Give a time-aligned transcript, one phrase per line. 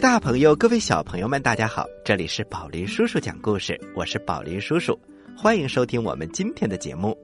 [0.00, 1.84] 大朋友，各位小朋友们，大家好！
[2.02, 4.98] 这里是宝林叔叔讲故事，我是宝林叔叔，
[5.36, 7.14] 欢迎收听我们今天的节目。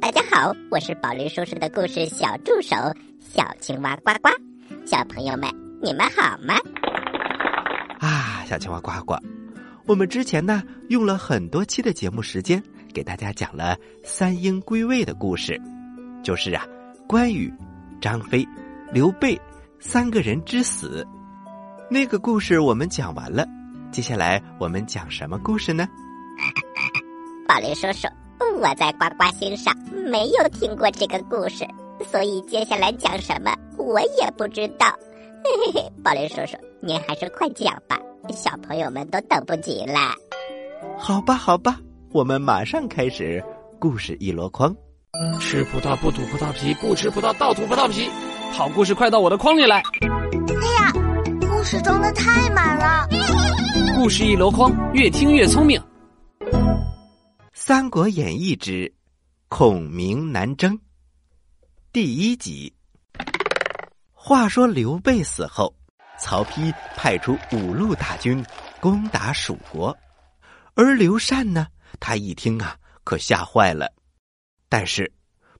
[0.00, 2.74] 大家好，我是宝林叔叔的故事小助手
[3.20, 4.30] 小青蛙呱呱。
[4.84, 5.48] 小朋友们，
[5.80, 6.56] 你们好吗？
[8.00, 9.14] 啊，小青蛙呱呱，
[9.86, 12.60] 我们之前呢用了很多期的节目时间，
[12.92, 15.56] 给大家讲了三英归位的故事，
[16.20, 16.66] 就是啊，
[17.06, 17.48] 关羽、
[18.00, 18.44] 张飞、
[18.92, 19.40] 刘备
[19.78, 21.06] 三个人之死。
[21.90, 23.46] 那个故事我们讲完了，
[23.92, 25.86] 接下来我们讲什么故事呢？
[27.46, 28.08] 宝林叔叔，
[28.60, 29.76] 我在呱呱星上
[30.10, 31.66] 没有听过这个故事，
[32.10, 34.86] 所以接下来讲什么我也不知道。
[35.44, 37.98] 嘿嘿嘿，宝林叔叔，您还是快讲吧，
[38.32, 40.14] 小朋友们都等不及了。
[40.98, 41.78] 好吧，好吧，
[42.12, 43.44] 我们马上开始
[43.78, 44.74] 故事一箩筐。
[45.38, 48.08] 吃葡萄不吐葡萄皮，不吃葡萄倒吐葡萄皮。
[48.52, 49.82] 好故事快到我的筐里来。
[51.64, 53.08] 故事装的太满了，
[53.96, 55.80] 故事一箩筐，越听越聪明。
[57.54, 58.92] 《三国演义之
[59.48, 60.76] 孔明南征》
[61.90, 62.70] 第一集。
[64.12, 65.74] 话说刘备死后，
[66.20, 68.44] 曹丕派出五路大军
[68.78, 69.96] 攻打蜀国，
[70.74, 73.90] 而刘禅呢，他一听啊，可吓坏了。
[74.68, 75.10] 但是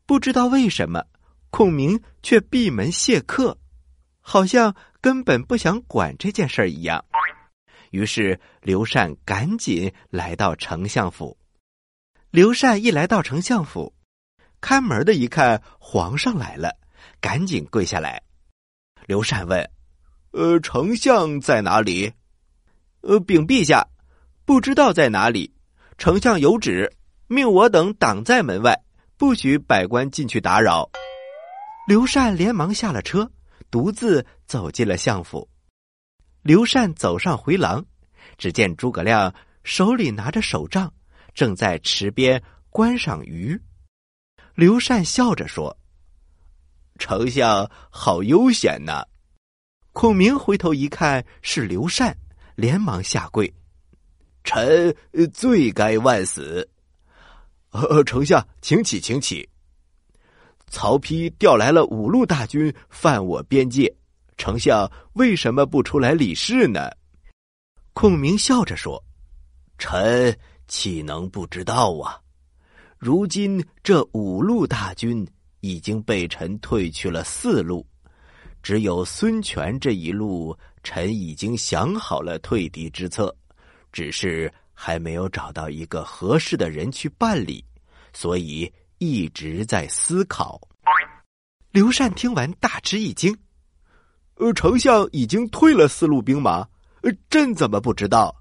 [0.04, 1.02] 不知道为什么，
[1.48, 3.56] 孔明却闭门谢客，
[4.20, 4.76] 好像。
[5.04, 7.04] 根本不想管这件事儿一样，
[7.90, 11.36] 于是刘禅赶紧来到丞相府。
[12.30, 13.94] 刘禅一来到丞相府，
[14.62, 16.74] 看门的一看皇上来了，
[17.20, 18.22] 赶紧跪下来。
[19.04, 19.70] 刘禅问
[20.32, 22.10] ：“呃，丞相在哪里
[23.04, 23.86] ？”“呃，禀陛下，
[24.46, 25.52] 不知道在哪里。
[25.98, 26.90] 丞相有旨，
[27.26, 28.74] 命我等挡在门外，
[29.18, 30.88] 不许百官进去打扰。”
[31.86, 33.30] 刘禅连忙下了车。
[33.74, 35.48] 独自走进了相府，
[36.42, 37.84] 刘禅走上回廊，
[38.38, 40.94] 只见诸葛亮手里拿着手杖，
[41.34, 42.40] 正在池边
[42.70, 43.60] 观赏鱼。
[44.54, 45.76] 刘禅笑着说
[47.00, 49.04] ：“丞相好悠闲呐。”
[49.90, 52.16] 孔明回头一看是刘禅，
[52.54, 53.52] 连忙下跪
[54.44, 54.94] ：“臣
[55.32, 56.70] 罪该万死。
[57.74, 59.48] ”“呃，丞相，请起，请起。”
[60.74, 63.94] 曹丕调来了五路大军，犯我边界，
[64.36, 66.90] 丞相为什么不出来理事呢？
[67.92, 69.00] 孔明笑着说
[69.78, 70.36] ：“臣
[70.66, 72.18] 岂能不知道啊？
[72.98, 75.24] 如今这五路大军
[75.60, 77.86] 已经被臣退去了四路，
[78.60, 83.32] 只有孙权这一路，臣已经想好了退敌之策，
[83.92, 87.64] 只是还没有找到一个合适的人去办理，
[88.12, 88.68] 所以。”
[88.98, 90.60] 一直在思考。
[91.70, 93.36] 刘禅听完大吃一惊
[94.38, 96.68] ：“呃，丞相已经退了四路兵马，
[97.02, 98.34] 呃，朕怎么不知道？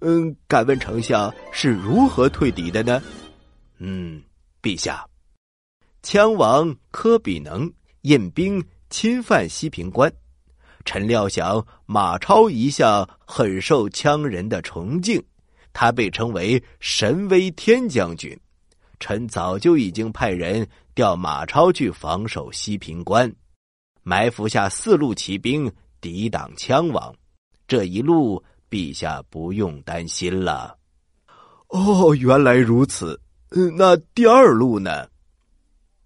[0.00, 3.02] 嗯，敢问丞相是如何退敌的呢
[3.78, 4.22] ？”“嗯，
[4.62, 5.06] 陛下，
[6.02, 7.70] 羌王科比能
[8.02, 10.10] 引兵侵犯西平关，
[10.84, 15.22] 臣料想马超一向很受羌人的崇敬，
[15.74, 18.34] 他被称为神威天将军。”
[19.00, 23.32] 臣早就已经派人调马超去防守西平关，
[24.02, 27.14] 埋伏下四路骑兵抵挡羌王。
[27.66, 30.76] 这一路，陛下不用担心了。
[31.68, 33.20] 哦，原来如此。
[33.76, 35.08] 那第二路呢？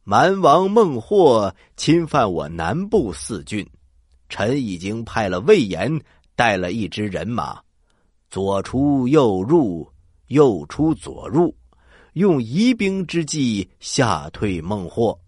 [0.05, 3.65] 蛮王孟获侵犯我南部四郡，
[4.29, 6.01] 臣已经派了魏延
[6.35, 7.61] 带了一支人马，
[8.29, 9.89] 左出右入，
[10.27, 11.55] 右出左入。
[12.15, 15.19] 用疑兵之计吓退孟获，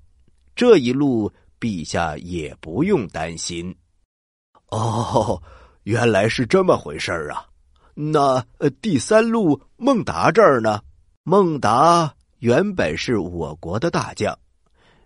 [0.55, 3.75] 这一路陛下也不用担心。
[4.69, 5.43] 哦，
[5.85, 7.47] 原来是这么回事儿啊！
[7.95, 8.45] 那
[8.83, 10.83] 第三路孟达这儿呢？
[11.23, 14.39] 孟达原本是我国的大将，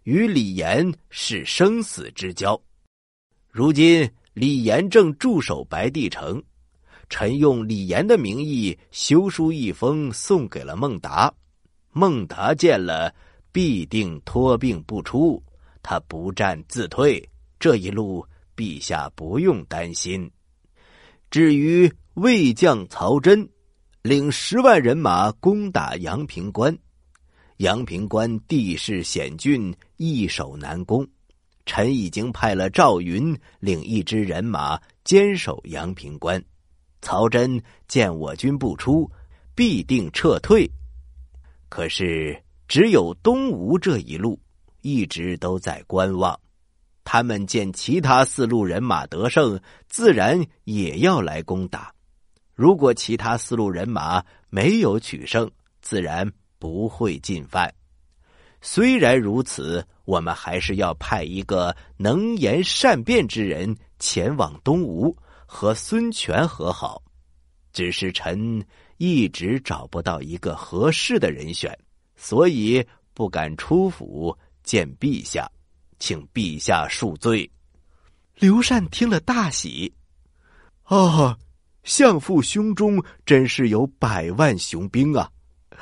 [0.02, 2.60] 与李严是生死之交。
[3.52, 6.42] 如今李严正驻守白帝城，
[7.08, 11.32] 臣用李严的名义修书一封，送给了孟达。
[11.92, 13.14] 孟达见了，
[13.50, 15.42] 必定脱病不出。
[15.82, 17.26] 他不战自退，
[17.58, 18.26] 这一路
[18.56, 20.30] 陛下不用担心。
[21.30, 23.48] 至于魏将曹真，
[24.02, 26.76] 领十万人马攻打阳平关。
[27.58, 31.06] 阳平关地势险峻，易守难攻。
[31.66, 36.42] 臣已经派了赵云领一支人马坚守阳平关。
[37.02, 39.10] 曹真见我军不出，
[39.54, 40.70] 必定撤退。
[41.68, 44.40] 可是，只有东吴这一路
[44.82, 46.38] 一直都在观望。
[47.04, 51.92] 他们见其他四路人马得胜，自然也要来攻打。
[52.54, 55.50] 如果其他四路人马没有取胜，
[55.80, 57.72] 自然不会进犯。
[58.60, 65.16] 虽然如此，我们还是要派一个能言善辩之人前往东吴
[65.46, 67.02] 和孙权和好。
[67.72, 68.62] 只是臣
[68.98, 71.76] 一直找不到一个合适的人选，
[72.16, 72.84] 所以
[73.14, 75.50] 不敢出府见陛下，
[75.98, 77.50] 请陛下恕罪。
[78.34, 79.92] 刘禅听了大喜，
[80.84, 81.36] 啊，
[81.82, 85.30] 相父胸中真是有百万雄兵啊！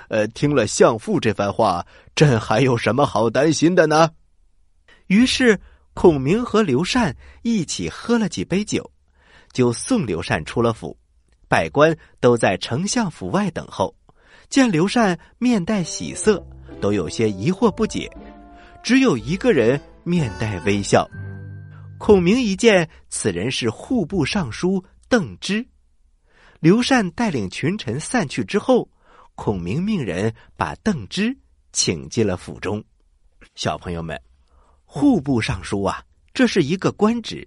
[0.09, 4.11] 呃，听了相父这番话，朕还有什么好担心的呢？
[5.07, 5.59] 于是
[5.95, 8.91] 孔明和刘禅一起喝了几杯酒，
[9.53, 10.97] 就送刘禅出了府。
[11.49, 13.95] 百官都在丞相府外等候，
[14.49, 16.45] 见刘禅面带喜色，
[16.81, 18.11] 都有些疑惑不解。
[18.83, 21.09] 只有一个人面带微笑。
[21.99, 25.67] 孔明一见此人是户部尚书邓芝。
[26.61, 28.89] 刘禅带领群臣散去之后。
[29.39, 31.37] 孔明命人把邓芝
[31.71, 32.83] 请进了府中。
[33.55, 34.19] 小朋友们，
[34.87, 36.03] 户部尚书啊，
[36.33, 37.47] 这是一个官职。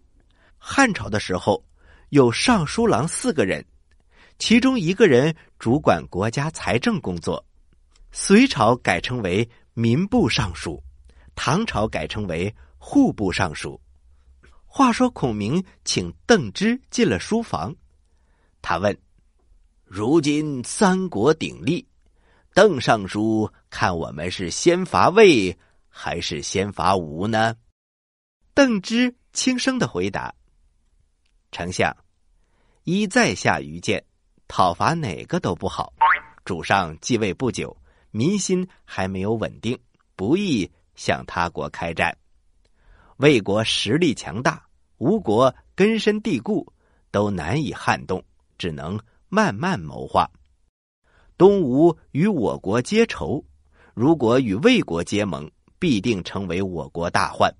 [0.59, 1.65] 汉朝的时候
[2.09, 3.65] 有尚书郎四个人，
[4.39, 7.45] 其中一个人主管国家财政工作。
[8.11, 10.81] 隋朝改称为民部尚书，
[11.35, 13.79] 唐朝改称为户部尚书。
[14.65, 17.75] 话说孔明请邓芝进了书房，
[18.61, 18.97] 他问。
[19.83, 21.87] 如今三国鼎立，
[22.53, 25.57] 邓尚书看我们是先伐魏
[25.87, 27.55] 还是先伐吴呢？
[28.53, 30.33] 邓芝轻声的回答
[31.51, 31.95] ：“丞相，
[32.83, 34.03] 依在下愚见，
[34.49, 35.93] 讨伐哪个都不好。
[36.43, 37.77] 主上继位不久，
[38.11, 39.79] 民心还没有稳定，
[40.17, 42.17] 不宜向他国开战。
[43.15, 44.61] 魏国实力强大，
[44.97, 46.73] 吴国根深蒂固，
[47.11, 48.21] 都难以撼动，
[48.57, 48.99] 只能。”
[49.31, 50.27] 慢慢谋划，
[51.37, 53.45] 东吴与我国结仇，
[53.93, 55.47] 如果与魏国结盟，
[55.77, 57.53] 必定成为我国大患。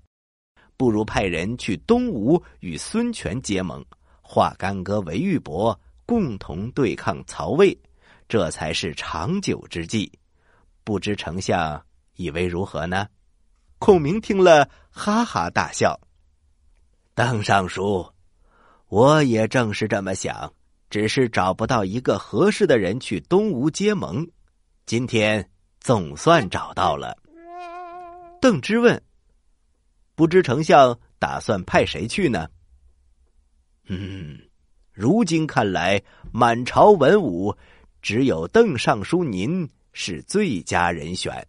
[0.76, 3.86] 不如派人去东吴与孙权结盟，
[4.20, 5.78] 化干戈为玉帛，
[6.10, 7.78] 共同对抗曹魏，
[8.28, 10.10] 这才是长久之计。
[10.82, 11.80] 不知丞相
[12.16, 13.06] 以为如何呢？
[13.78, 16.00] 孔明听了，哈哈大笑。
[17.14, 18.12] 邓尚书，
[18.88, 20.52] 我也正是这么想。
[20.90, 24.28] 只是找不到一个合适的人去东吴结盟，
[24.86, 27.16] 今天总算找到了。
[28.40, 29.00] 邓芝问
[30.16, 32.48] ：“不知丞相打算派谁去呢？”
[33.86, 34.49] 嗯，
[34.92, 37.56] 如今看来，满朝文武
[38.02, 41.46] 只有邓尚书您是最佳人选。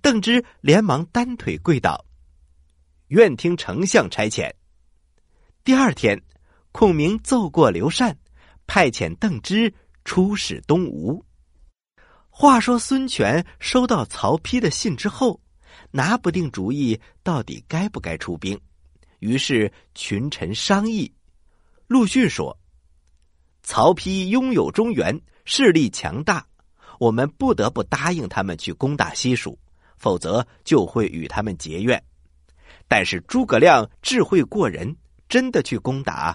[0.00, 2.04] 邓芝连忙单腿跪倒，
[3.08, 4.50] 愿听丞相差遣。
[5.64, 6.22] 第二天，
[6.72, 8.16] 孔明奏过刘禅。
[8.66, 9.72] 派遣邓芝
[10.04, 11.24] 出使东吴。
[12.28, 15.40] 话说孙权收到曹丕的信之后，
[15.90, 18.60] 拿不定主意，到底该不该出兵。
[19.20, 21.10] 于是群臣商议。
[21.86, 22.54] 陆逊说
[23.70, 26.46] ：“曹丕拥有中原，势力强大，
[26.98, 29.58] 我们不得不答应他们去攻打西蜀，
[29.98, 32.02] 否则就会与他们结怨。
[32.88, 34.96] 但是诸葛亮智慧过人，
[35.28, 36.34] 真的去攻打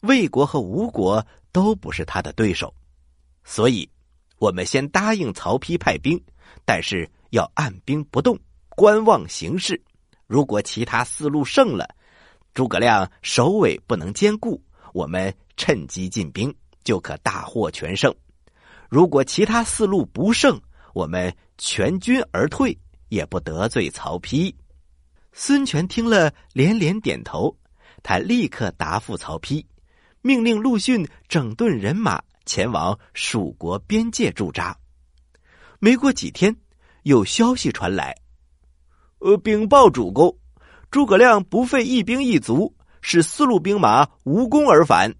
[0.00, 2.74] 魏国和吴国。”都不是他的对手，
[3.44, 3.88] 所以，
[4.38, 6.20] 我们先答应曹丕派兵，
[6.64, 8.36] 但是要按兵不动，
[8.70, 9.80] 观望形势。
[10.26, 11.88] 如果其他四路胜了，
[12.54, 14.60] 诸葛亮首尾不能兼顾，
[14.92, 16.52] 我们趁机进兵，
[16.84, 18.12] 就可大获全胜；
[18.88, 20.60] 如果其他四路不胜，
[20.92, 24.54] 我们全军而退，也不得罪曹丕。
[25.32, 27.56] 孙权听了，连连点头，
[28.02, 29.64] 他立刻答复曹丕。
[30.20, 34.76] 命令陆逊整顿人马，前往蜀国边界驻扎。
[35.80, 36.56] 没过几天，
[37.02, 38.14] 有消息传来，
[39.18, 40.38] 呃，禀报主公，
[40.90, 45.14] 诸葛亮不费一兵一卒，使四路兵马无功而返。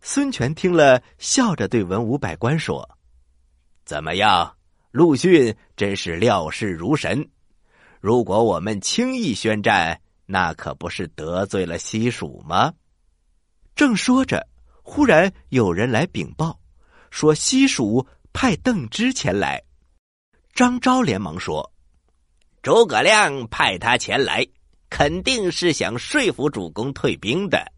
[0.00, 2.88] 孙权听了，笑着对文武百官说
[3.84, 4.56] ：“怎么样，
[4.90, 7.28] 陆逊真是料事如神。
[8.00, 12.72] 如果我们轻易宣战，那可不是得罪了西蜀吗？”
[13.74, 14.46] 正说着，
[14.82, 16.58] 忽然有人来禀报，
[17.10, 19.62] 说西蜀派邓芝前来。
[20.54, 21.72] 张昭连忙说
[22.62, 24.46] ：“诸葛亮派他前来，
[24.88, 27.72] 肯定是想说服主公退兵的。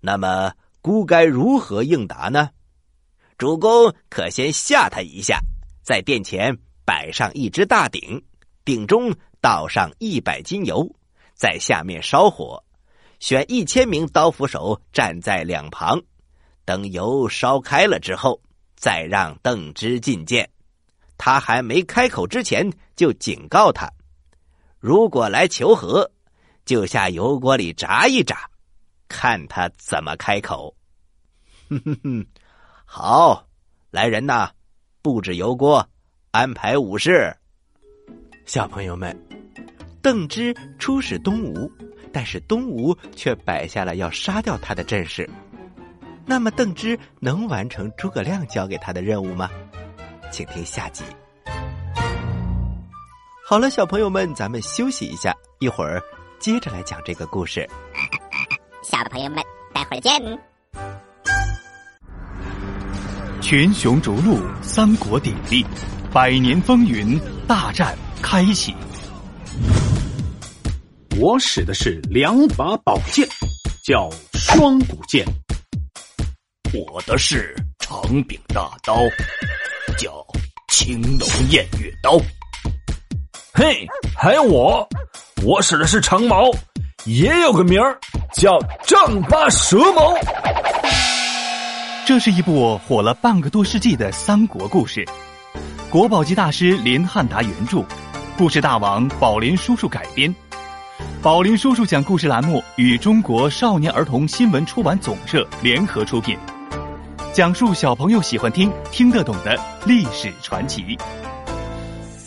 [0.00, 0.52] 那么，
[0.82, 2.50] 孤该如何应答呢？
[3.38, 5.38] 主公可先吓他一下，
[5.82, 8.20] 在殿前摆上一只大鼎，
[8.64, 10.94] 鼎中倒上一百斤油，
[11.34, 12.64] 在下面烧火，
[13.20, 16.02] 选一千名刀斧手站在两旁，
[16.64, 18.40] 等油烧开了之后，
[18.74, 20.50] 再让邓芝觐见。
[21.16, 23.88] 他还没开口之前，就警告他：
[24.80, 26.10] 如果来求和，
[26.64, 28.50] 就下油锅里炸一炸，
[29.12, 30.74] 看他怎么开口。
[31.68, 32.26] 哼哼哼，
[32.86, 33.46] 好，
[33.90, 34.50] 来人呐，
[35.02, 35.86] 布置油锅，
[36.30, 37.36] 安排武士。
[38.46, 39.16] 小朋友们，
[40.02, 41.70] 邓芝出使东吴，
[42.12, 45.28] 但是东吴却摆下了要杀掉他的阵势。
[46.24, 49.50] 那么，邓芝能完成诸葛亮交给他的任务吗？
[50.30, 51.04] 请听下集。
[53.44, 56.02] 好了，小朋友们，咱们休息一下，一会儿
[56.38, 57.68] 接着来讲这个故事。
[58.82, 59.38] 小朋友们，
[59.72, 60.20] 待会儿见。
[63.40, 65.64] 群雄逐鹿，三国鼎立，
[66.12, 68.74] 百年风云，大战开启。
[71.16, 73.24] 我使的是两把宝剑，
[73.84, 75.24] 叫双股剑。
[76.72, 78.96] 我的是长柄大刀，
[79.96, 80.26] 叫
[80.68, 82.18] 青龙偃月刀。
[83.54, 83.86] 嘿，
[84.16, 84.88] 还有我，
[85.44, 86.50] 我使的是长矛，
[87.04, 87.98] 也有个名儿
[88.32, 90.14] 叫丈八蛇矛。
[92.06, 95.04] 这是一部火了半个多世纪的三国故事，
[95.90, 97.84] 国宝级大师林汉达原著，
[98.38, 100.32] 故事大王宝林叔叔改编。
[101.20, 106.38] 宝林叔叔讲故事栏目与中国少年儿童新闻出版总社联合出品，
[107.32, 110.96] 讲述小朋友喜欢听、听得懂的历史传奇。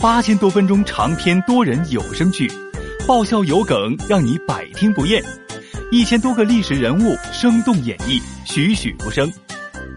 [0.01, 2.51] 八千多分钟长篇多人有声剧，
[3.07, 5.21] 爆笑有梗，让你百听不厌；
[5.91, 9.29] 一千多个历史人物生动演绎，栩栩如生；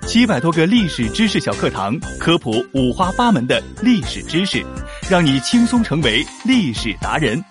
[0.06, 4.62] 七百多个历史知识小课堂，科普五花八门的历史知识，
[5.08, 7.42] 让你轻松成为历史达人。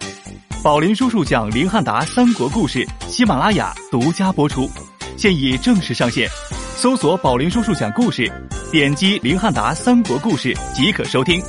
[0.64, 4.70] 宝林叔叔讲林汉达三国故事，喜马拉雅独家播出，
[5.18, 6.30] 现已正式上线，
[6.76, 8.32] 搜索“宝林叔叔讲故事”，
[8.72, 11.42] 点击林汉达三国故事即可收听。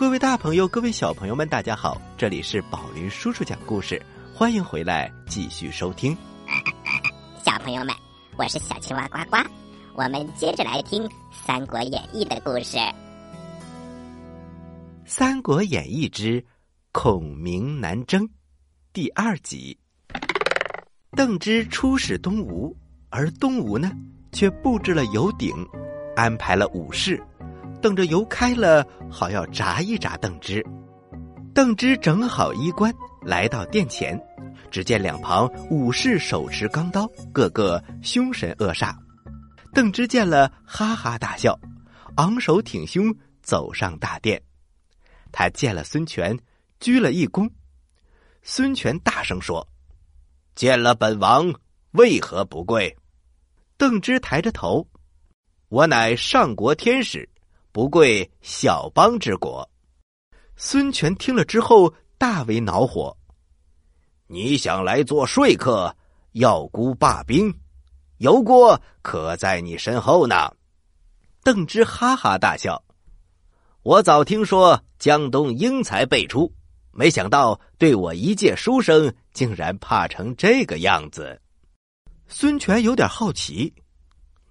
[0.00, 2.00] 各位大朋友，各位小朋友们，大家好！
[2.16, 4.00] 这里是宝林叔叔讲故事，
[4.34, 6.16] 欢迎回来继续收听。
[7.44, 7.94] 小朋友们，
[8.38, 9.36] 我是小青蛙呱呱，
[9.94, 12.78] 我们接着来听《三国演义》的故事。
[15.04, 16.42] 《三国演义之
[16.92, 18.24] 孔明南征》
[18.94, 19.78] 第二集。
[21.10, 22.74] 邓芝出使东吴，
[23.10, 23.92] 而东吴呢，
[24.32, 25.54] 却布置了油鼎，
[26.16, 27.22] 安排了武士。
[27.80, 30.64] 等着油开了，好要炸一炸邓芝。
[31.54, 34.20] 邓芝整好衣冠，来到殿前，
[34.70, 38.94] 只见两旁武士手持钢刀，个个凶神恶煞。
[39.72, 41.58] 邓芝见了，哈哈大笑，
[42.16, 44.40] 昂首挺胸走上大殿。
[45.32, 46.38] 他见了孙权，
[46.78, 47.50] 鞠了一躬。
[48.42, 49.66] 孙权大声说
[50.54, 51.52] ：“见了本王，
[51.92, 52.96] 为何不跪？”
[53.78, 54.86] 邓芝抬着头
[55.68, 57.28] ：“我乃上国天使。”
[57.72, 59.68] 不贵小邦之国，
[60.56, 63.16] 孙权听了之后大为恼火。
[64.26, 65.96] 你想来做说客，
[66.32, 67.54] 要孤罢兵，
[68.18, 70.50] 油锅可在你身后呢。
[71.44, 72.82] 邓芝哈哈大笑。
[73.82, 76.52] 我早听说江东英才辈出，
[76.90, 81.40] 没想到对我一介书生竟然怕成这个样子。
[82.26, 83.72] 孙权有点好奇，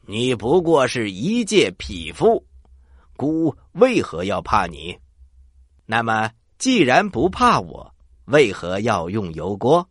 [0.05, 2.45] 你不过是一介匹夫。
[3.19, 4.97] 孤为何要怕你？
[5.85, 7.93] 那么既然不怕我，
[8.27, 9.85] 为何要用油锅？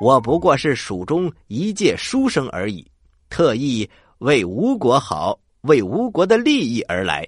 [0.00, 2.90] 我不过是蜀中一介书生而已，
[3.28, 3.88] 特意
[4.18, 7.24] 为吴国好，为吴国的利益而来，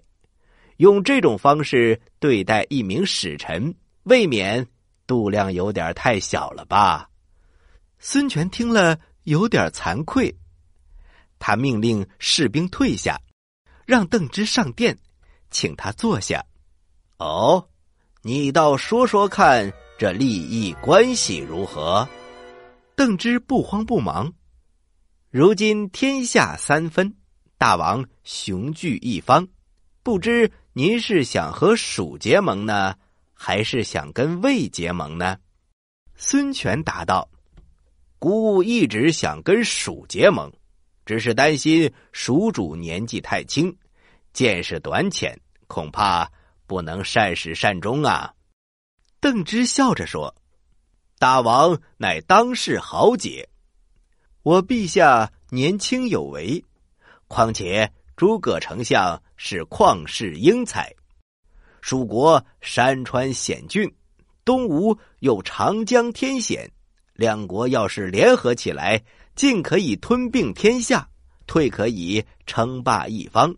[0.78, 4.66] 用这种方式对待一名使臣，未免
[5.06, 7.08] 度量有点太小了吧？
[8.00, 10.34] 孙权听了有点惭愧，
[11.38, 13.20] 他命令士兵退下，
[13.86, 14.98] 让邓芝上殿。
[15.52, 16.44] 请他坐下。
[17.18, 17.68] 哦，
[18.22, 22.08] 你倒说说看，这利益关系如何？
[22.96, 24.32] 邓芝不慌不忙。
[25.30, 27.14] 如今天下三分，
[27.56, 29.46] 大王雄踞一方，
[30.02, 32.96] 不知您是想和蜀结盟呢，
[33.32, 35.38] 还是想跟魏结盟呢？
[36.16, 37.28] 孙权答道
[38.18, 40.52] ：“孤一直想跟蜀结盟，
[41.06, 43.74] 只是担心蜀主年纪太轻。”
[44.32, 46.30] 见识短浅，恐怕
[46.66, 48.32] 不能善始善终啊！
[49.20, 50.34] 邓芝笑着说
[51.18, 53.48] ：“大王乃当世豪杰，
[54.42, 56.64] 我陛下年轻有为，
[57.28, 60.92] 况且诸葛丞相是旷世英才，
[61.80, 63.92] 蜀国山川险峻，
[64.44, 66.70] 东吴有长江天险，
[67.14, 69.02] 两国要是联合起来，
[69.36, 71.08] 进可以吞并天下，
[71.46, 73.54] 退可以称霸一方。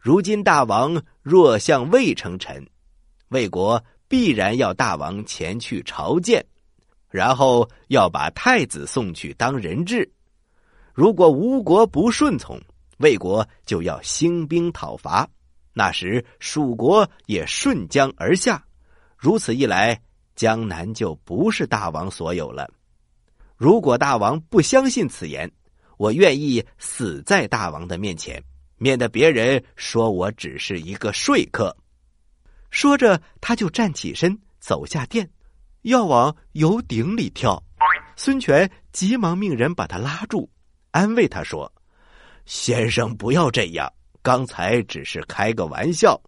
[0.00, 2.66] 如今大王若向魏称臣，
[3.28, 6.42] 魏国必然要大王前去朝见，
[7.10, 10.10] 然后要把太子送去当人质。
[10.94, 12.58] 如果吴国不顺从，
[12.96, 15.28] 魏国就要兴兵讨伐。
[15.74, 18.64] 那时蜀国也顺江而下，
[19.18, 20.00] 如此一来，
[20.34, 22.66] 江南就不是大王所有了。
[23.54, 25.50] 如果大王不相信此言，
[25.98, 28.42] 我愿意死在大王的面前，
[28.82, 31.76] 免得别人说我只是一个说客。
[32.70, 35.30] 说着，他就站起身，走下殿，
[35.82, 37.62] 要往油鼎里跳。
[38.16, 40.48] 孙权急忙命人把他拉住，
[40.92, 41.70] 安慰他说
[42.46, 46.20] ：“先生不要这样。”刚才只是开个玩笑，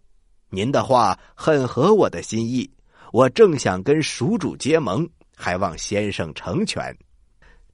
[0.49, 2.69] 您的话很合我的心意。
[3.11, 6.95] 我正想跟蜀主结盟，还望先生成全。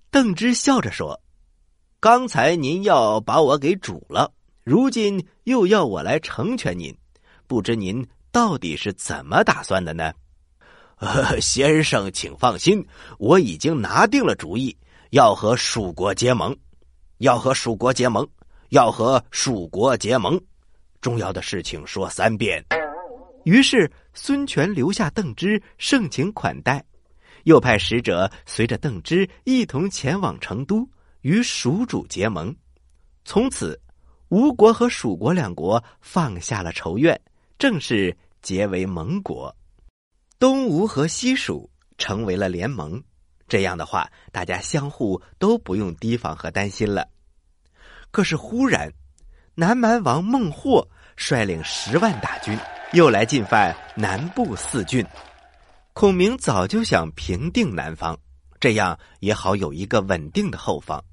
[0.10, 1.22] 邓芝笑着说
[2.02, 6.96] ：“刚才您要把我给煮了，如今又要我来成全您，
[7.48, 10.14] 不知您到底是怎么打算的呢？”
[10.98, 12.86] 呃， 先生请放心，
[13.18, 14.76] 我已经拿定了主意，
[15.12, 16.56] 要和蜀国结盟，
[17.20, 18.28] 要和蜀国结盟。
[18.70, 20.40] 要和蜀国结盟，
[21.02, 22.64] 重要的事情说三遍。
[23.44, 26.86] 于是孙权留下邓芝盛情款待，
[27.46, 30.88] 又派使者随着邓芝一同前往成都，
[31.22, 32.56] 与蜀主结盟。
[33.26, 33.82] 从此，
[34.30, 37.20] 吴国和蜀国两国放下了仇怨，
[37.58, 39.56] 正式结为盟国。
[40.38, 43.02] 东吴和西蜀成为了联盟，
[43.48, 47.08] 这样的话，大家相互都不用提防和担心了。
[48.12, 48.94] 可是忽然，
[49.56, 50.88] 南蛮王孟获
[51.18, 52.56] 率领十万大军
[52.94, 55.04] 又来进犯南部四郡。
[55.94, 58.16] 孔明早就想平定南方，
[58.60, 61.04] 这样也好有一个稳定的后方。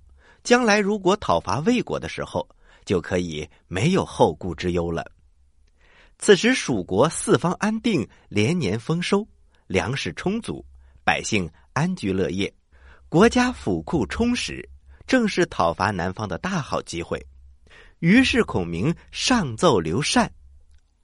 [0.45, 2.47] 将来如果讨伐魏国的时候，
[2.87, 5.05] 就可以没有后顾之忧了。
[6.19, 9.29] 此时蜀国四方安定，连年丰收，
[9.67, 10.65] 粮食充足，
[11.05, 12.51] 百姓安居乐业，
[13.11, 14.67] 国家府库充实。
[15.07, 17.25] 正是讨伐南方的大好机会，
[18.01, 20.33] 于是孔明上奏刘禅，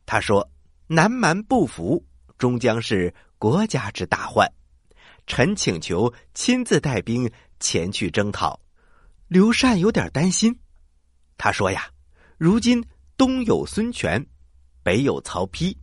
[0.05, 0.51] 他说
[0.88, 2.05] ：“南蛮不服，
[2.37, 4.45] 终将是国家之大患。
[5.29, 8.59] 臣请求亲自带兵前去征讨。”
[9.29, 10.59] 刘禅有点担心，
[11.42, 11.88] 他说：“呀，
[12.38, 12.81] 如今
[13.16, 14.24] 东有孙权，
[14.85, 15.76] 北有曹丕，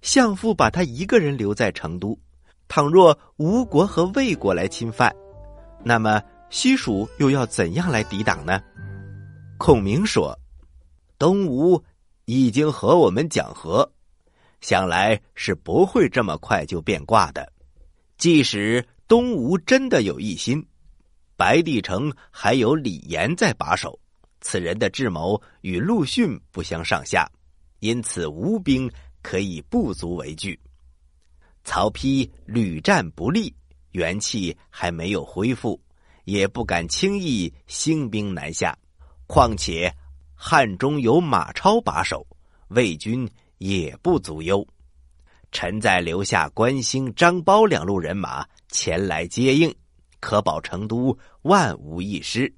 [0.00, 2.16] 相父把他一个人留在成都，
[2.68, 5.12] 倘若吴国和魏国来侵犯，
[5.82, 8.62] 那么……”西蜀又要怎样来抵挡呢？
[9.58, 10.38] 孔明说
[11.18, 11.82] ：“东吴
[12.26, 13.90] 已经和我们讲和，
[14.60, 17.52] 想来是不会这么快就变卦的。
[18.16, 20.64] 即使东吴真的有异心，
[21.36, 23.98] 白帝城还有李严在把守，
[24.48, 27.28] 此人的智谋与陆逊不相上下，
[27.80, 28.88] 因此吴兵
[29.20, 30.56] 可以不足为惧。
[31.64, 33.52] 曹丕屡战不利，
[33.90, 35.82] 元气还没有恢复。”
[36.22, 38.76] 也不敢轻易兴兵南下，
[39.28, 39.92] 况且
[40.34, 42.26] 汉中有马超把守，
[42.68, 43.28] 魏军
[43.58, 44.66] 也不足忧。
[45.52, 49.72] 臣再留下关兴、张苞两路人马前来接应，
[50.18, 52.52] 可保成都万无一失。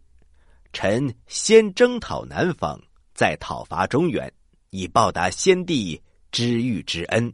[0.72, 2.81] 臣先征讨南方，
[3.14, 4.33] 再讨伐中原，
[4.70, 6.00] 以报答先帝
[6.31, 7.33] 知遇之恩。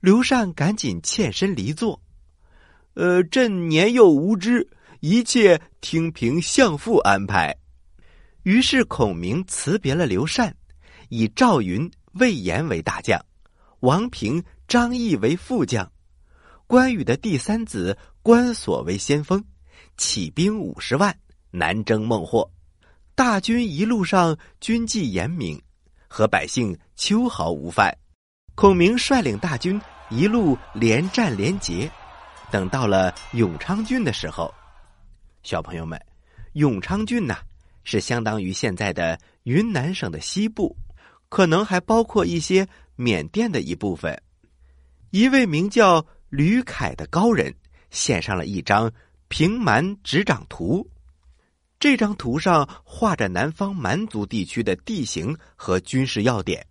[0.00, 2.00] 刘禅赶紧欠身离座，
[2.94, 4.68] 呃，朕年幼无知。
[5.00, 7.54] 一切听凭相父安排。
[8.44, 10.56] 于是孔明辞别了刘禅，
[11.10, 13.22] 以赵云、魏延为大将，
[13.80, 15.90] 王平、张翼为副将，
[16.66, 19.44] 关羽的第三子关索为先锋，
[19.96, 21.16] 起兵五十万
[21.56, 22.48] 南征孟获。
[23.14, 25.58] 大军一路上军纪严明，
[26.06, 27.96] 和百姓秋毫无犯。
[28.54, 31.90] 孔明率领大军一路连战连捷，
[32.50, 34.52] 等到了永昌郡的时候。
[35.42, 35.98] 小朋友们，
[36.52, 37.38] 永昌郡呐，
[37.84, 40.76] 是相当于现在的云南省的西部，
[41.30, 44.22] 可能还包括一些缅甸的一部分。
[45.10, 47.54] 一位名叫吕凯的高人
[47.90, 48.92] 献上了一张
[49.28, 50.86] 平蛮执掌图，
[51.78, 56.66] 这张图上画着南方蛮族地区的地形和军事要点。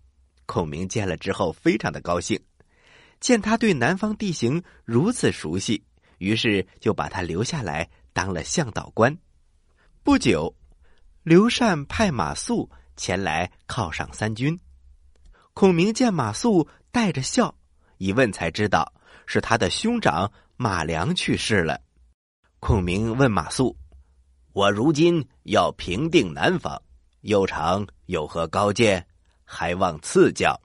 [0.46, 2.40] 孔明见了之后非常的高兴，
[3.20, 5.84] 见他对南方地形如此熟悉，
[6.18, 7.90] 于是就把他留下来。
[8.14, 9.18] 当了向导官，
[10.02, 10.56] 不久，
[11.24, 14.58] 刘禅派马谡前来犒赏三军。
[15.54, 17.54] 孔明见马谡带着笑，
[17.98, 18.94] 一问才知道，
[19.26, 21.82] 是他的兄长马良去世了。
[22.62, 23.76] 孔明问马谡
[24.56, 26.82] ：“我如今要平定南方，
[27.24, 29.06] 右长有何高见？
[29.44, 30.58] 还望赐教。”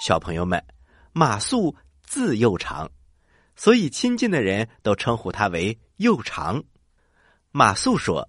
[0.00, 0.64] 小朋友们，
[1.12, 2.88] 马谡字右长，
[3.56, 6.62] 所以亲近的人都称呼他为右长。
[7.50, 8.28] 马谡说：“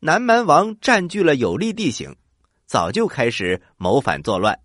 [0.00, 2.16] 南蛮王占据了有利地形，
[2.66, 4.58] 早就开始谋反作乱。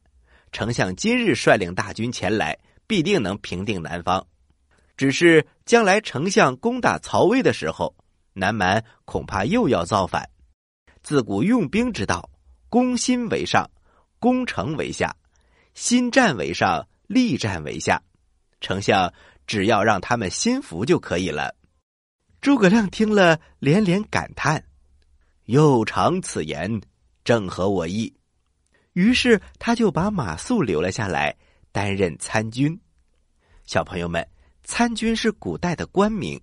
[0.52, 4.26] 丞相今日率领大军前来，必定能平定南方。
[4.98, 7.96] 只是将来丞相攻打曹魏的时候，
[8.36, 10.30] 南蛮恐怕又要造反。
[11.02, 12.30] 自古用兵之道，
[12.70, 13.70] 攻心为上，
[14.20, 15.10] 攻城为下；
[15.74, 18.02] 心战为上，力战为下。
[18.60, 19.14] 丞相
[19.48, 21.56] 只要让他们心服就可以了。”
[22.42, 24.64] 诸葛亮听了，连连感叹
[25.46, 26.82] ：“又长此言，
[27.24, 28.14] 正合我意。”
[28.94, 31.36] 于是他就把马谡留了下来，
[31.72, 32.80] 担任参军。
[33.66, 34.28] 小朋友们，
[34.64, 36.40] 参军是古代的官名，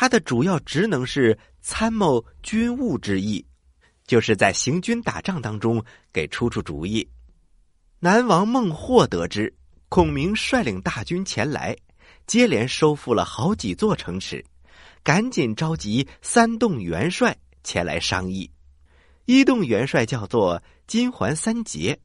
[0.00, 3.44] 他的主要职能是参谋军务之意，
[4.06, 7.08] 就是在行军打仗当中给出出主意。
[7.98, 9.52] 南王孟获得知
[9.88, 11.76] 孔明率领大军前来，
[12.28, 14.44] 接连收复了好几座城池。
[15.02, 18.48] 赶紧召集三洞元帅前来商议。
[19.24, 21.98] 一洞元帅叫做金环三杰，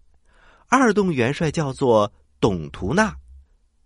[0.67, 3.15] 二洞元帅叫做董图纳，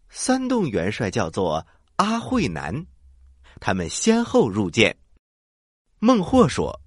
[0.08, 1.68] 三洞元帅叫做
[1.98, 2.86] 阿慧南。
[3.60, 4.96] 他们先后入见。
[6.00, 6.80] 孟获说：“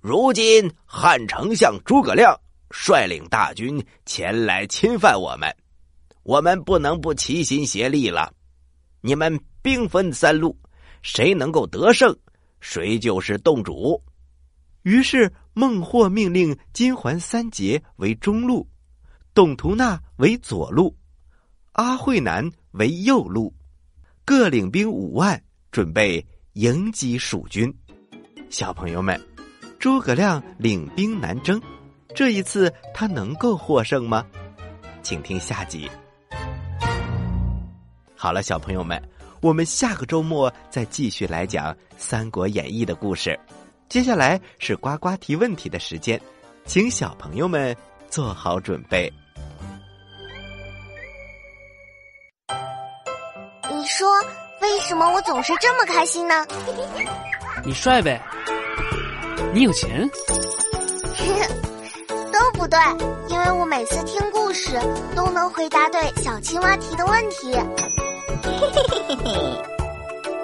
[0.00, 2.38] 如今汉丞相诸葛亮
[2.70, 5.54] 率领大军前来侵犯我们，
[6.22, 8.32] 我们不能不齐心协力了。
[9.00, 10.56] 你们兵分三路。”
[11.00, 12.14] 谁能够得胜，
[12.58, 14.02] 谁就是洞主。
[14.82, 18.68] 于是孟获命令金环三杰为中路，
[19.32, 20.94] 董图纳为左路，
[21.72, 23.54] 阿慧南为右路，
[24.24, 27.72] 各领兵五万，准备迎击蜀军。
[28.50, 29.20] 小朋友们，
[29.78, 31.60] 诸葛亮领兵南征，
[32.14, 34.24] 这一次他能够获胜吗？
[35.02, 35.90] 请听下集。
[38.16, 39.00] 好了，小朋友们。
[39.40, 43.38] 我们下个周末再继续来讲《三国演义》的故事。
[43.88, 46.20] 接下来是呱呱提问题的时间，
[46.64, 47.76] 请小朋友们
[48.10, 49.08] 做好准备。
[53.70, 54.08] 你说
[54.60, 56.44] 为什么我总是这么开心呢？
[57.64, 58.20] 你帅呗，
[59.52, 60.08] 你有钱，
[62.32, 62.78] 都不对，
[63.28, 64.78] 因为我每次听故事
[65.14, 67.52] 都能回答对小青蛙提的问题。
[68.42, 69.32] 嘿嘿嘿嘿嘿，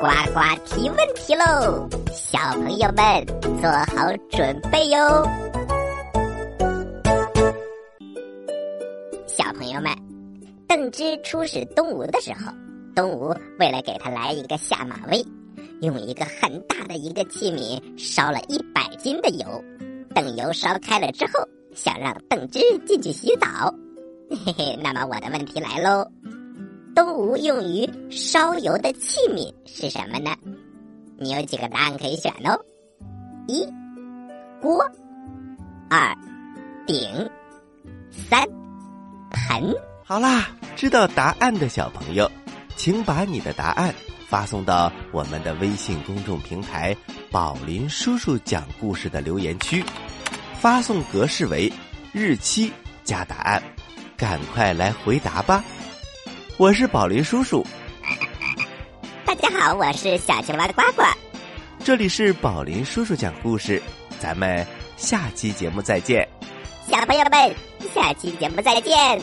[0.00, 1.88] 呱呱提问题喽！
[2.12, 3.24] 小朋友们
[3.60, 5.28] 做好准备哟。
[9.26, 9.92] 小朋友们，
[10.68, 12.52] 邓芝出使东吴的时候，
[12.94, 15.24] 东吴为了给他来一个下马威，
[15.80, 19.62] 用一个很大的一个器皿烧了一百斤的油，
[20.14, 21.32] 等油烧开了之后，
[21.74, 23.74] 想让邓芝进去洗澡。
[24.30, 26.08] 嘿嘿，那么我的问题来喽。
[26.94, 30.30] 东吴用于烧油的器皿是什么呢？
[31.18, 32.60] 你有几个答案可以选哦：
[33.48, 33.66] 一
[34.60, 34.84] 锅，
[35.90, 36.16] 二
[36.86, 37.28] 鼎，
[38.10, 38.48] 三
[39.30, 39.74] 盆。
[40.04, 42.30] 好啦，知道答案的小朋友，
[42.76, 43.94] 请把你的答案
[44.28, 46.96] 发送到我们的微信公众平台
[47.30, 49.84] “宝林叔叔讲故事”的留言区，
[50.60, 51.72] 发送格式为
[52.12, 52.72] 日期
[53.04, 53.62] 加答案，
[54.16, 55.64] 赶快来回答吧。
[56.56, 57.66] 我是宝林叔叔，
[59.24, 61.02] 大家好，我是小青蛙的呱呱，
[61.84, 63.82] 这里是宝林叔叔讲故事，
[64.18, 66.28] 咱们下期节目再见，
[66.88, 67.54] 小朋友们，
[67.94, 69.20] 下期节目再见，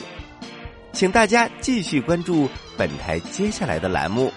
[0.94, 4.32] 请大家继续关注本台接下来的栏目。